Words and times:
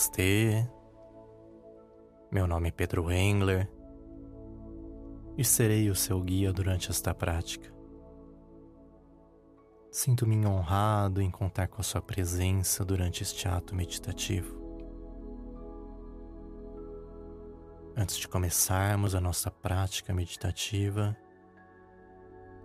Namastê. 0.00 0.66
Meu 2.32 2.46
nome 2.46 2.68
é 2.68 2.72
Pedro 2.72 3.10
Engler 3.12 3.70
e 5.36 5.44
serei 5.44 5.90
o 5.90 5.94
seu 5.94 6.22
guia 6.22 6.54
durante 6.54 6.90
esta 6.90 7.14
prática. 7.14 7.70
Sinto-me 9.90 10.46
honrado 10.46 11.20
em 11.20 11.30
contar 11.30 11.68
com 11.68 11.82
a 11.82 11.84
sua 11.84 12.00
presença 12.00 12.82
durante 12.82 13.22
este 13.22 13.46
ato 13.46 13.74
meditativo. 13.74 14.58
Antes 17.94 18.16
de 18.16 18.26
começarmos 18.26 19.14
a 19.14 19.20
nossa 19.20 19.50
prática 19.50 20.14
meditativa, 20.14 21.14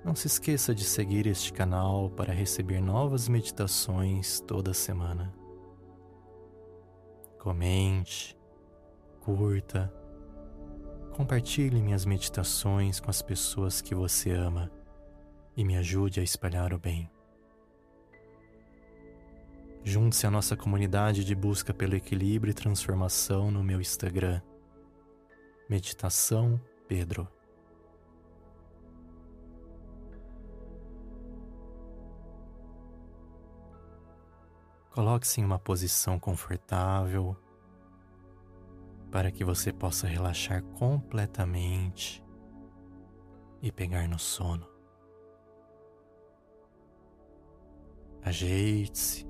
não 0.06 0.16
se 0.16 0.28
esqueça 0.28 0.74
de 0.74 0.86
seguir 0.86 1.28
este 1.28 1.52
canal 1.52 2.10
para 2.12 2.32
receber 2.32 2.80
novas 2.80 3.28
meditações 3.28 4.40
toda 4.40 4.74
semana 4.74 5.45
comente, 7.46 8.36
curta, 9.22 9.94
compartilhe 11.14 11.80
minhas 11.80 12.04
meditações 12.04 13.00
com 13.00 13.12
as 13.12 13.22
pessoas 13.22 13.82
que 13.82 13.94
você 13.94 14.32
ama 14.32 14.72
e 15.56 15.64
me 15.64 15.78
ajude 15.78 16.20
a 16.20 16.24
espalhar 16.24 16.74
o 16.74 16.80
bem. 16.80 17.08
Junte-se 19.84 20.26
à 20.26 20.32
nossa 20.32 20.58
comunidade 20.58 21.24
de 21.24 21.36
busca 21.36 21.72
pelo 21.72 21.96
equilíbrio 21.96 22.50
e 22.50 22.56
transformação 22.56 23.52
no 23.52 23.64
meu 23.64 23.80
Instagram. 23.80 24.42
Meditação 25.70 26.60
Pedro. 26.88 27.35
Coloque-se 34.96 35.42
em 35.42 35.44
uma 35.44 35.60
posição 35.60 36.18
confortável 36.18 37.36
para 39.12 39.30
que 39.30 39.44
você 39.44 39.74
possa 39.74 40.08
relaxar 40.08 40.64
completamente 40.64 42.24
e 43.62 43.74
pegar 43.74 44.08
no 44.08 44.18
sono. 44.18 44.66
Ajeite-se, 48.24 49.28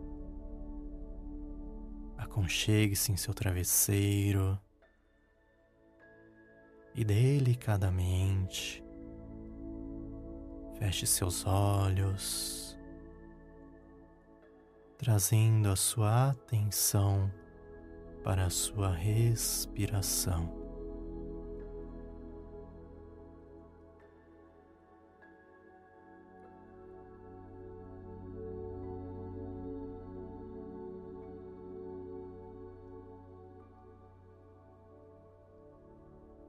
aconchegue-se 2.15 3.11
em 3.11 3.17
seu 3.17 3.33
travesseiro. 3.33 4.61
E 6.93 7.03
delicadamente 7.03 8.83
feche 10.77 11.07
seus 11.07 11.43
olhos 11.43 12.64
trazendo 14.97 15.69
a 15.69 15.75
sua 15.75 16.29
atenção 16.29 17.31
para 18.23 18.45
a 18.45 18.49
sua 18.49 18.91
respiração. 18.91 20.65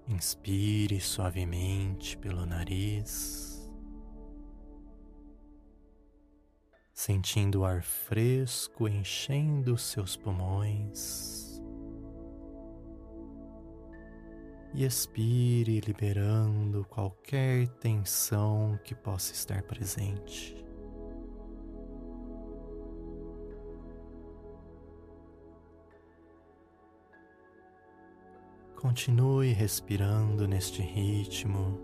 Inspire 0.08 1.00
suavemente 1.00 2.16
pelo 2.16 2.46
nariz. 2.46 3.55
Sentindo 6.96 7.60
o 7.60 7.64
ar 7.66 7.82
fresco 7.82 8.88
enchendo 8.88 9.76
seus 9.76 10.16
pulmões. 10.16 11.62
E 14.72 14.82
expire, 14.82 15.80
liberando 15.80 16.86
qualquer 16.86 17.68
tensão 17.80 18.80
que 18.82 18.94
possa 18.94 19.34
estar 19.34 19.62
presente. 19.62 20.56
Continue 28.74 29.52
respirando 29.52 30.48
neste 30.48 30.80
ritmo, 30.80 31.78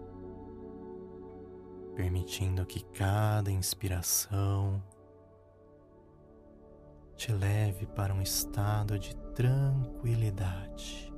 permitindo 1.94 2.64
que 2.64 2.82
cada 2.94 3.50
inspiração 3.50 4.82
te 7.16 7.32
leve 7.32 7.86
para 7.86 8.14
um 8.14 8.22
estado 8.22 8.98
de 8.98 9.14
tranquilidade. 9.34 11.11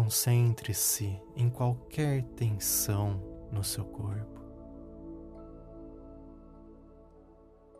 Concentre-se 0.00 1.20
em 1.36 1.50
qualquer 1.50 2.22
tensão 2.34 3.22
no 3.52 3.62
seu 3.62 3.84
corpo. 3.84 4.40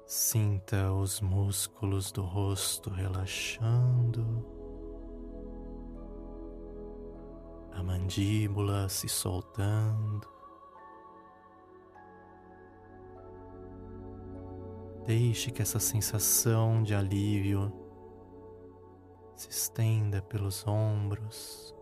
Sinta 0.06 0.92
os 0.92 1.22
músculos 1.22 2.12
do 2.12 2.20
rosto 2.20 2.90
relaxando, 2.90 4.44
a 7.72 7.82
mandíbula 7.82 8.86
se 8.90 9.08
soltando. 9.08 10.28
Deixe 15.06 15.50
que 15.50 15.62
essa 15.62 15.80
sensação 15.80 16.82
de 16.82 16.94
alívio 16.94 17.72
se 19.34 19.48
estenda 19.48 20.20
pelos 20.20 20.66
ombros, 20.66 21.74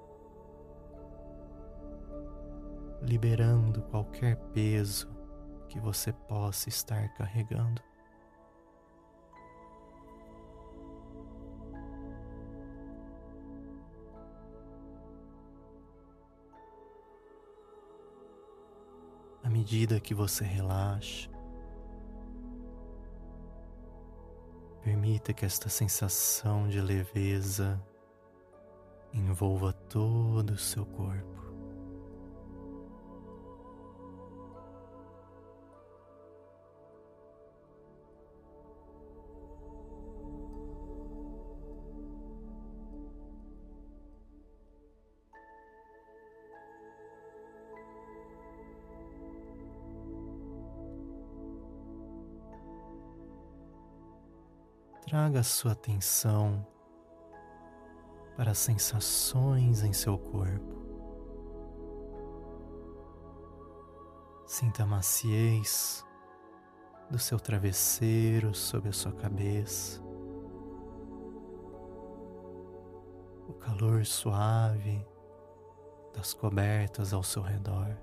liberando 3.09 3.81
qualquer 3.85 4.37
peso 4.53 5.09
que 5.67 5.81
você 5.81 6.13
possa 6.13 6.69
estar 6.69 7.09
carregando. 7.15 7.83
À 19.43 19.49
medida 19.49 19.99
que 19.99 20.13
você 20.13 20.45
relaxa, 20.45 21.31
permita 24.83 25.33
que 25.33 25.47
esta 25.47 25.71
sensação 25.71 26.69
de 26.69 26.79
leveza 26.83 27.83
envolva 29.15 29.73
todo 29.73 30.51
o 30.51 30.59
seu 30.59 30.85
corpo. 30.85 31.38
Traga 55.09 55.43
sua 55.43 55.73
atenção 55.73 56.67
para 58.37 58.51
as 58.51 58.59
sensações 58.59 59.83
em 59.83 59.91
seu 59.91 60.19
corpo. 60.19 60.77
Sinta 64.47 64.83
a 64.83 64.87
maciez 64.87 66.05
do 67.11 67.19
seu 67.19 67.41
travesseiro 67.41 68.55
sob 68.55 68.91
a 68.91 68.93
sua 68.93 69.13
cabeça, 69.13 69.99
o 73.49 73.55
calor 73.55 74.05
suave 74.05 75.07
das 76.13 76.35
cobertas 76.35 77.15
ao 77.15 77.23
seu 77.23 77.41
redor. 77.41 77.97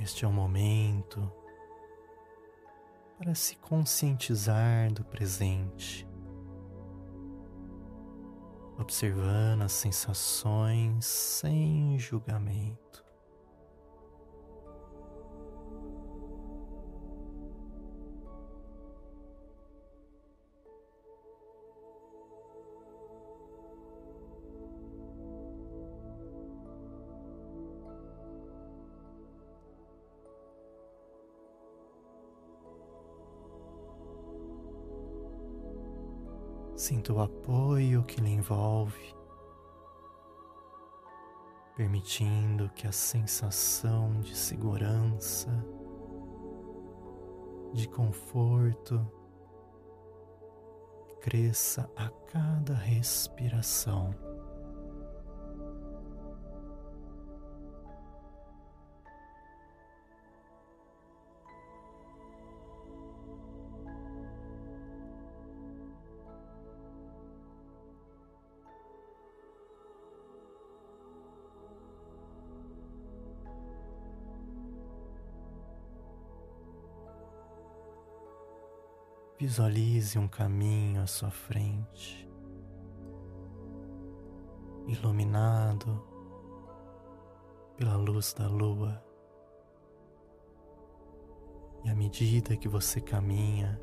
Este 0.00 0.24
é 0.24 0.28
o 0.28 0.32
momento 0.32 1.30
para 3.18 3.34
se 3.34 3.54
conscientizar 3.56 4.90
do 4.94 5.04
presente, 5.04 6.08
observando 8.78 9.60
as 9.60 9.72
sensações 9.72 11.04
sem 11.04 11.98
julgamento. 11.98 13.04
Sinta 36.80 37.12
o 37.12 37.20
apoio 37.20 38.02
que 38.04 38.22
lhe 38.22 38.30
envolve, 38.30 39.14
permitindo 41.76 42.70
que 42.70 42.86
a 42.86 42.90
sensação 42.90 44.18
de 44.22 44.34
segurança, 44.34 45.50
de 47.74 47.86
conforto, 47.86 49.06
cresça 51.20 51.86
a 51.94 52.08
cada 52.08 52.72
respiração. 52.72 54.29
Visualize 79.40 80.18
um 80.18 80.28
caminho 80.28 81.00
à 81.00 81.06
sua 81.06 81.30
frente, 81.30 82.28
iluminado 84.86 86.04
pela 87.74 87.96
luz 87.96 88.34
da 88.34 88.46
lua. 88.46 89.02
E 91.82 91.88
à 91.88 91.94
medida 91.94 92.54
que 92.54 92.68
você 92.68 93.00
caminha, 93.00 93.80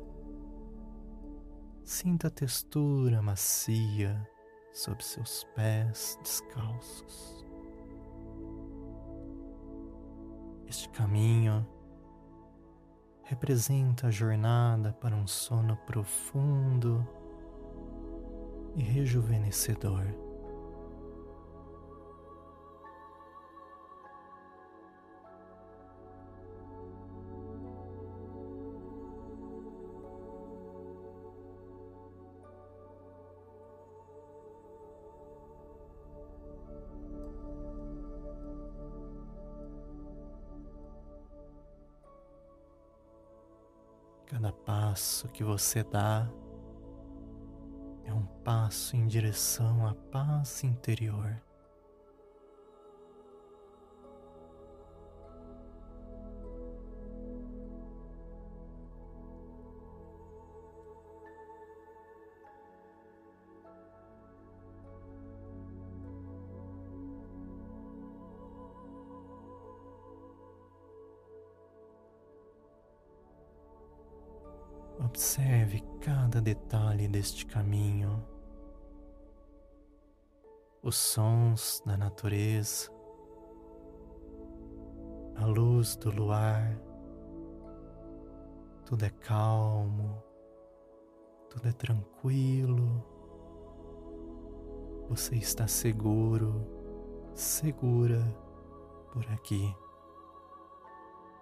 sinta 1.82 2.28
a 2.28 2.30
textura 2.30 3.20
macia 3.20 4.24
sob 4.72 5.02
seus 5.02 5.42
pés 5.56 6.16
descalços. 6.22 7.44
Este 10.68 10.88
caminho 10.90 11.66
representa 13.28 14.06
a 14.06 14.10
jornada 14.10 14.96
para 15.00 15.14
um 15.14 15.26
sono 15.26 15.76
profundo 15.86 17.06
e 18.74 18.82
rejuvenescedor. 18.82 20.27
Cada 44.28 44.52
passo 44.52 45.26
que 45.28 45.42
você 45.42 45.82
dá 45.82 46.30
é 48.04 48.12
um 48.12 48.26
passo 48.44 48.94
em 48.94 49.06
direção 49.06 49.86
à 49.86 49.94
paz 49.94 50.62
interior. 50.62 51.40
Cada 76.38 76.40
detalhe 76.40 77.08
deste 77.08 77.44
caminho, 77.44 78.24
os 80.80 80.96
sons 80.96 81.82
da 81.84 81.96
natureza, 81.96 82.90
a 85.34 85.46
luz 85.46 85.96
do 85.96 86.10
luar. 86.10 86.78
Tudo 88.86 89.04
é 89.04 89.10
calmo, 89.10 90.22
tudo 91.50 91.68
é 91.68 91.72
tranquilo. 91.72 93.04
Você 95.08 95.34
está 95.34 95.66
seguro, 95.66 96.64
segura 97.34 98.22
por 99.12 99.24
aqui. 99.32 99.74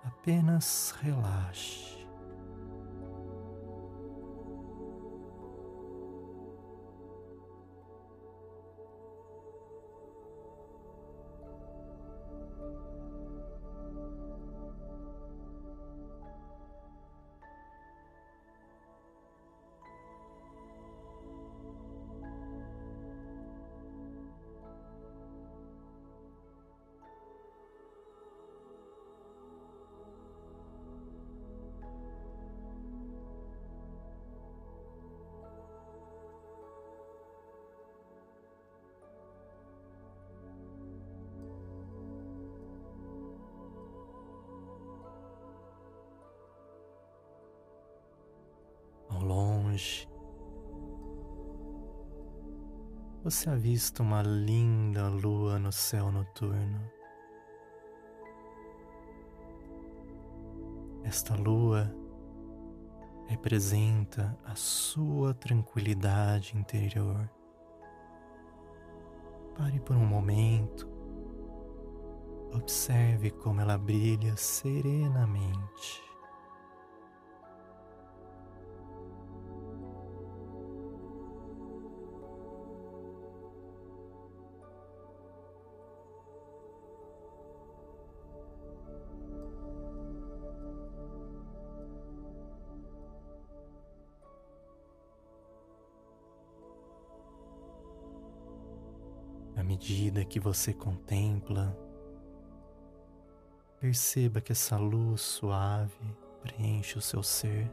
Apenas 0.04 0.94
relaxe. 1.02 1.95
Longe, 49.76 50.08
você 53.22 53.50
avista 53.50 54.02
uma 54.02 54.22
linda 54.22 55.08
lua 55.08 55.58
no 55.58 55.70
céu 55.70 56.10
noturno. 56.10 56.80
Esta 61.04 61.34
lua 61.34 61.94
representa 63.28 64.36
a 64.44 64.54
sua 64.54 65.34
tranquilidade 65.34 66.56
interior. 66.56 67.28
Pare 69.56 69.80
por 69.80 69.96
um 69.96 70.06
momento, 70.06 70.88
observe 72.52 73.30
como 73.30 73.60
ela 73.60 73.78
brilha 73.78 74.36
serenamente. 74.36 76.05
Medida 99.76 100.24
que 100.24 100.40
você 100.40 100.72
contempla, 100.72 101.76
perceba 103.78 104.40
que 104.40 104.52
essa 104.52 104.78
luz 104.78 105.20
suave 105.20 106.16
preenche 106.40 106.96
o 106.96 107.02
seu 107.02 107.22
ser, 107.22 107.70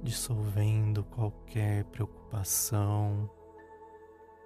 dissolvendo 0.00 1.02
qualquer 1.02 1.84
preocupação 1.86 3.28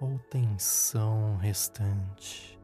ou 0.01 0.17
tensão 0.31 1.37
restante. 1.37 2.54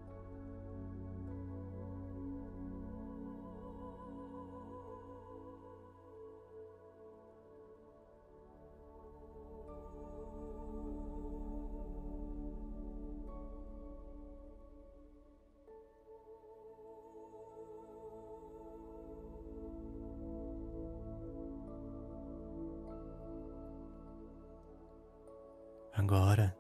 Agora, 26.12 26.54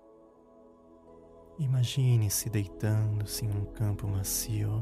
imagine-se 1.60 2.50
deitando-se 2.50 3.46
em 3.46 3.50
um 3.52 3.66
campo 3.66 4.08
macio, 4.08 4.82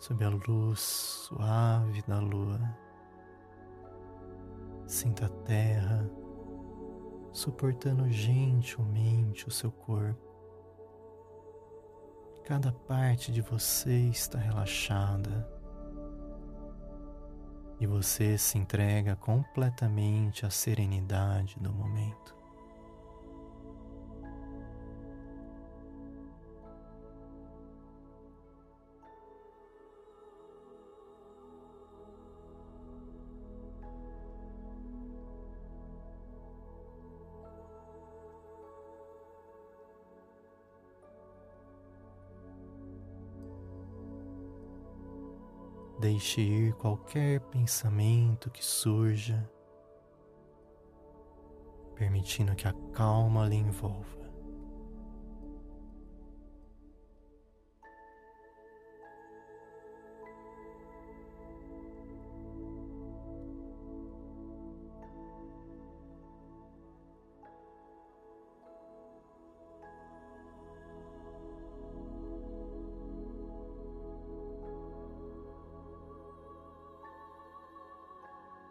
sob 0.00 0.24
a 0.24 0.28
luz 0.28 0.80
suave 0.80 2.02
da 2.02 2.18
lua. 2.18 2.58
Sinta 4.88 5.26
a 5.26 5.28
terra 5.44 6.10
suportando 7.30 8.10
gentilmente 8.10 9.46
o 9.46 9.52
seu 9.52 9.70
corpo. 9.70 10.26
Cada 12.42 12.72
parte 12.72 13.30
de 13.30 13.40
você 13.40 14.08
está 14.08 14.36
relaxada 14.36 15.48
e 17.80 17.86
você 17.86 18.38
se 18.38 18.58
entrega 18.58 19.16
completamente 19.16 20.46
à 20.46 20.50
serenidade 20.50 21.56
do 21.60 21.72
momento. 21.72 22.34
Deixe 45.98 46.42
ir 46.42 46.74
qualquer 46.74 47.40
pensamento 47.40 48.50
que 48.50 48.62
surja, 48.62 49.50
permitindo 51.94 52.54
que 52.54 52.68
a 52.68 52.74
calma 52.92 53.48
lhe 53.48 53.56
envolva. 53.56 54.25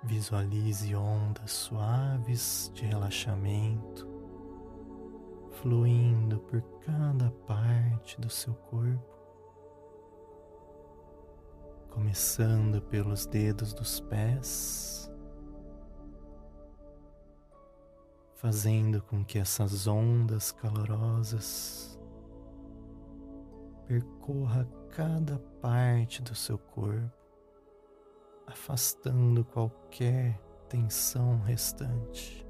Visualize 0.06 0.96
ondas 0.96 1.52
suaves 1.52 2.72
de 2.76 2.86
relaxamento 2.86 4.16
fluindo 5.66 6.40
por 6.42 6.62
cada 6.86 7.32
parte 7.48 8.22
do 8.22 8.30
seu 8.30 8.54
corpo, 8.54 9.18
começando 11.90 12.82
pelos 12.84 13.26
dedos 13.26 13.74
dos 13.74 14.00
pés, 14.02 15.12
fazendo 18.36 19.02
com 19.02 19.26
que 19.26 19.40
essas 19.40 19.88
ondas 19.88 20.52
calorosas 20.52 22.00
percorra 23.88 24.68
cada 24.92 25.40
parte 25.62 26.22
do 26.22 26.36
seu 26.36 26.60
corpo 26.60 27.15
afastando 28.48 29.44
qualquer 29.46 30.40
tensão 30.70 31.40
restante. 31.42 32.45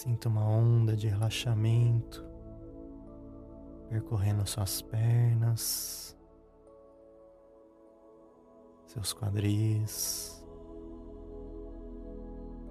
Sinta 0.00 0.30
uma 0.30 0.48
onda 0.48 0.96
de 0.96 1.08
relaxamento 1.08 2.24
percorrendo 3.90 4.46
suas 4.46 4.80
pernas, 4.80 6.16
seus 8.86 9.12
quadris, 9.12 10.42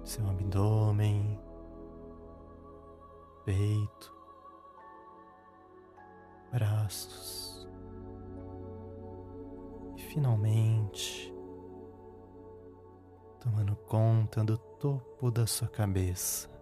seu 0.02 0.28
abdômen, 0.28 1.40
peito, 3.44 4.12
braços 6.50 7.64
e 9.96 10.02
finalmente 10.02 11.32
tomando 13.38 13.76
conta 13.76 14.42
do 14.42 14.58
topo 14.58 15.30
da 15.30 15.46
sua 15.46 15.68
cabeça. 15.68 16.59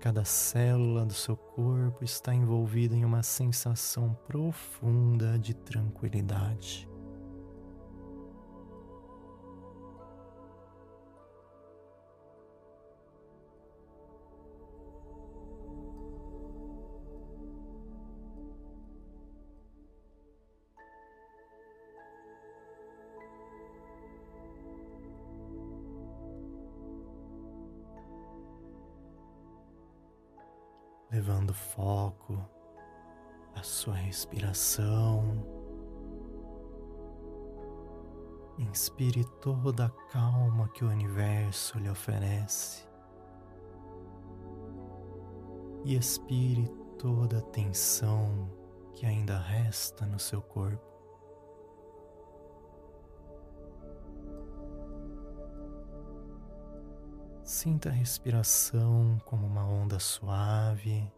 Cada 0.00 0.24
célula 0.24 1.04
do 1.04 1.12
seu 1.12 1.36
corpo 1.36 2.02
está 2.02 2.34
envolvida 2.34 2.96
em 2.96 3.04
uma 3.04 3.22
sensação 3.22 4.16
profunda 4.26 5.38
de 5.38 5.52
tranquilidade. 5.52 6.89
Levando 31.10 31.52
foco 31.52 32.38
à 33.54 33.62
sua 33.62 33.94
respiração. 33.94 35.44
Inspire 38.58 39.24
toda 39.40 39.86
a 39.86 39.90
calma 40.10 40.68
que 40.68 40.84
o 40.84 40.88
universo 40.88 41.78
lhe 41.78 41.88
oferece 41.88 42.86
e 45.84 45.96
expire 45.96 46.68
toda 46.98 47.38
a 47.38 47.42
tensão 47.42 48.50
que 48.92 49.06
ainda 49.06 49.38
resta 49.38 50.04
no 50.04 50.18
seu 50.18 50.42
corpo. 50.42 50.89
Sinta 57.52 57.88
a 57.88 57.92
respiração 57.92 59.18
como 59.24 59.44
uma 59.44 59.66
onda 59.66 59.98
suave, 59.98 61.12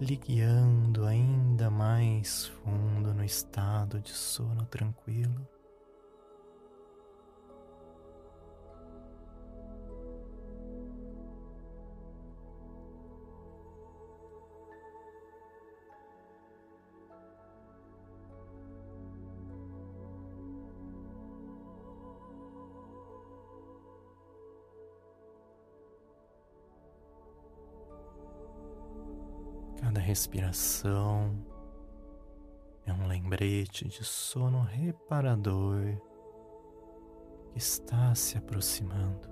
lhe 0.00 0.14
guiando 0.14 1.04
ainda 1.04 1.68
mais 1.68 2.46
fundo 2.46 3.12
no 3.12 3.24
estado 3.24 4.00
de 4.00 4.12
sono 4.12 4.64
tranquilo. 4.66 5.44
Cada 29.92 30.06
respiração 30.06 31.36
é 32.86 32.94
um 32.94 33.06
lembrete 33.06 33.86
de 33.86 34.02
sono 34.02 34.62
reparador 34.62 35.84
que 37.50 37.58
está 37.58 38.14
se 38.14 38.38
aproximando. 38.38 39.31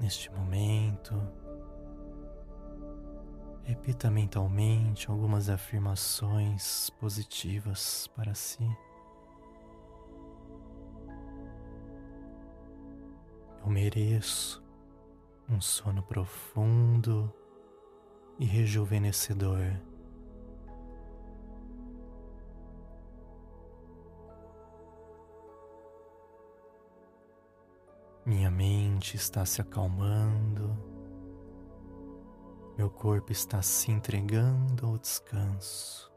Neste 0.00 0.32
momento, 0.32 1.14
repita 3.64 4.10
mentalmente 4.10 5.10
algumas 5.10 5.50
afirmações 5.50 6.88
positivas 6.98 8.06
para 8.16 8.34
si. 8.34 8.64
Eu 13.62 13.68
mereço 13.68 14.64
um 15.50 15.60
sono 15.60 16.02
profundo 16.02 17.30
e 18.38 18.46
rejuvenescedor. 18.46 19.76
Minha 28.24 28.50
mente 28.50 28.89
está 29.16 29.44
se 29.44 29.60
acalmando, 29.60 30.76
meu 32.76 32.88
corpo 32.88 33.30
está 33.30 33.60
se 33.60 33.90
entregando 33.90 34.86
ao 34.86 34.98
descanso. 34.98 36.10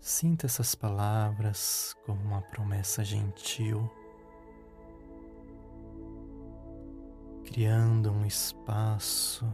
Sinta 0.00 0.46
essas 0.46 0.74
palavras 0.74 1.96
como 2.04 2.20
uma 2.20 2.42
promessa 2.42 3.02
gentil, 3.02 3.90
criando 7.44 8.12
um 8.12 8.26
espaço 8.26 9.50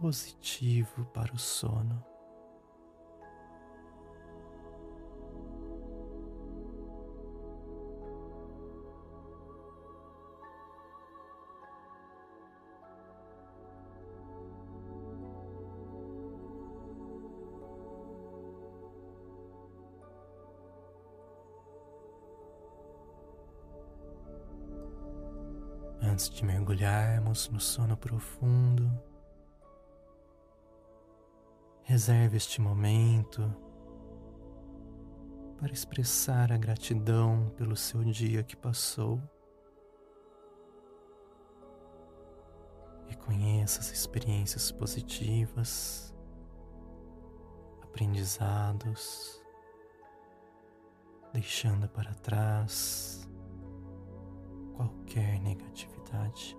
positivo 0.00 1.06
para 1.06 1.34
o 1.34 1.38
sono. 1.38 2.13
Antes 26.24 26.38
de 26.38 26.44
mergulharmos 26.46 27.50
no 27.50 27.60
sono 27.60 27.98
profundo, 27.98 28.90
reserve 31.82 32.38
este 32.38 32.62
momento 32.62 33.54
para 35.58 35.70
expressar 35.70 36.50
a 36.50 36.56
gratidão 36.56 37.52
pelo 37.58 37.76
seu 37.76 38.02
dia 38.04 38.42
que 38.42 38.56
passou. 38.56 39.20
Reconheça 43.06 43.80
as 43.80 43.90
experiências 43.92 44.72
positivas, 44.72 46.14
aprendizados, 47.82 49.42
deixando 51.34 51.86
para 51.86 52.14
trás 52.14 53.28
qualquer 54.74 55.38
negatividade 55.40 56.03
verdade. 56.04 56.56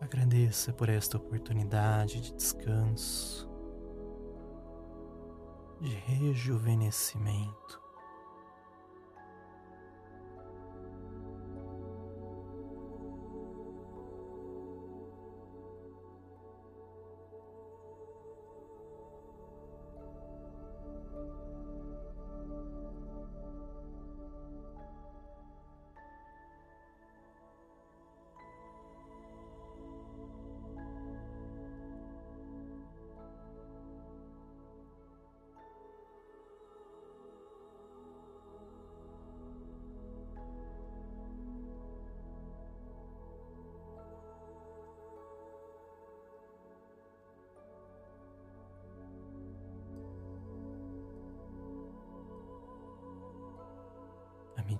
Agradeça 0.00 0.72
por 0.72 0.88
esta 0.88 1.18
oportunidade 1.18 2.20
de 2.20 2.32
descanso 2.32 3.47
de 5.80 5.94
rejuvenescimento. 6.06 7.87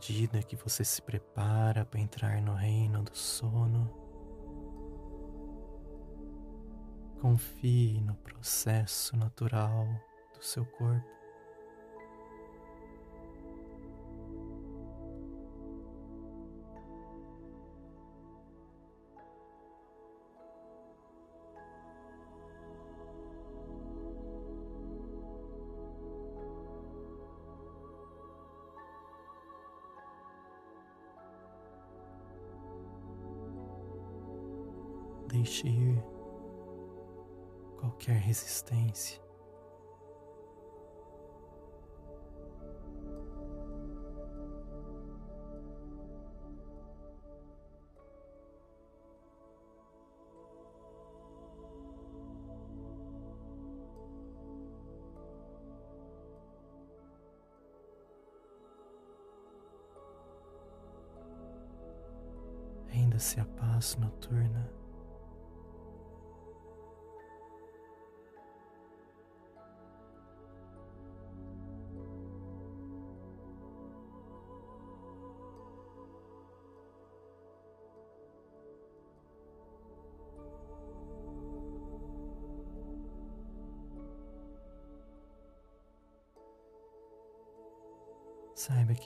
Medida 0.08 0.42
que 0.42 0.56
você 0.56 0.82
se 0.84 1.02
prepara 1.02 1.84
para 1.84 2.00
entrar 2.00 2.40
no 2.40 2.54
reino 2.54 3.02
do 3.02 3.14
sono, 3.14 3.90
confie 7.20 8.00
no 8.00 8.14
processo 8.14 9.16
natural 9.16 9.86
do 10.34 10.42
seu 10.42 10.64
corpo. 10.64 11.17
Deixe 35.48 35.66
ir 35.66 36.04
qualquer 37.78 38.18
resistência. 38.18 39.18
Renda-se 62.88 63.40
a 63.40 63.46
paz 63.46 63.96
noturna. 63.96 64.77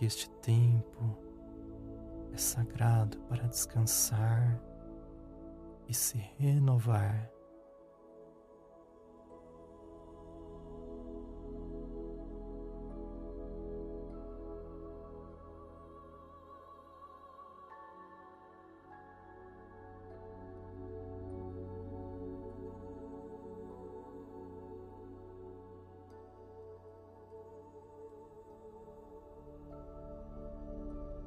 Que 0.02 0.06
este 0.06 0.28
tempo 0.40 1.16
é 2.32 2.36
sagrado 2.36 3.16
para 3.28 3.46
descansar 3.46 4.60
e 5.88 5.94
se 5.94 6.18
renovar. 6.40 7.30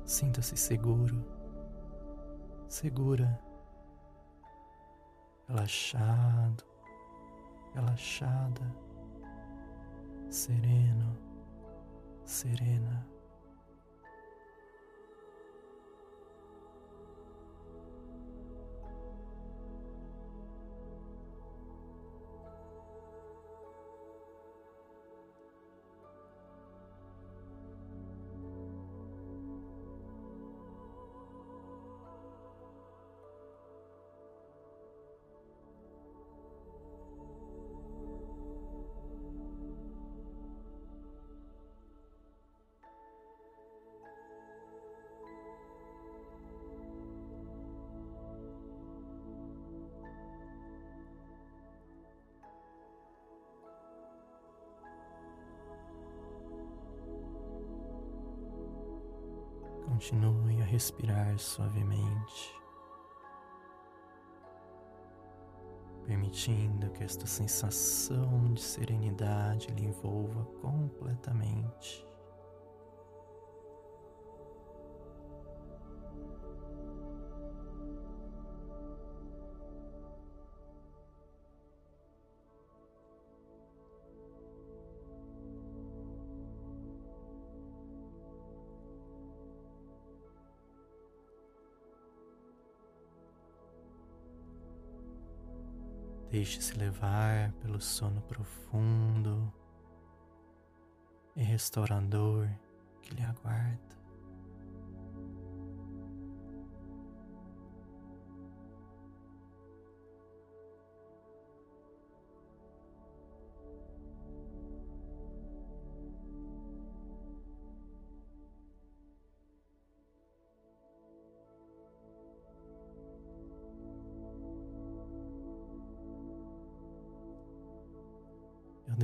Sinta-se 0.06 0.56
seguro, 0.56 1.26
segura, 2.70 3.40
relaxado, 5.48 6.64
relaxada, 7.74 8.72
sereno, 10.30 11.18
serena. 12.24 13.15
Continue 59.96 60.62
a 60.62 60.66
respirar 60.66 61.40
suavemente, 61.40 62.54
permitindo 66.06 66.90
que 66.90 67.02
esta 67.02 67.26
sensação 67.26 68.54
de 68.54 68.62
serenidade 68.62 69.72
lhe 69.72 69.86
envolva 69.86 70.44
completamente. 70.62 72.06
Deixe-se 96.36 96.78
levar 96.78 97.54
pelo 97.62 97.80
sono 97.80 98.20
profundo 98.24 99.54
e 101.34 101.42
restaurador 101.42 102.50
que 103.02 103.16
lhe 103.16 103.24
aguarda. 103.24 103.96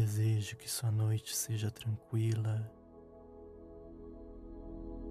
Desejo 0.01 0.57
que 0.57 0.67
sua 0.67 0.89
noite 0.91 1.35
seja 1.35 1.69
tranquila 1.69 2.67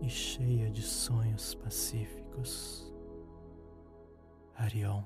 e 0.02 0.08
cheia 0.08 0.68
de 0.68 0.82
sonhos 0.82 1.54
pacíficos. 1.54 2.92
Arion. 4.56 5.04